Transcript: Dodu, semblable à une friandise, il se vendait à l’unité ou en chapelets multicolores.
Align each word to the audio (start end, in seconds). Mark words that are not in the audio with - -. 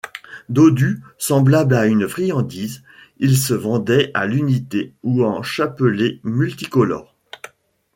Dodu, 0.49 1.03
semblable 1.19 1.75
à 1.75 1.85
une 1.85 2.07
friandise, 2.07 2.81
il 3.19 3.37
se 3.37 3.53
vendait 3.53 4.09
à 4.15 4.25
l’unité 4.25 4.95
ou 5.03 5.23
en 5.23 5.43
chapelets 5.43 6.19
multicolores. 6.23 7.15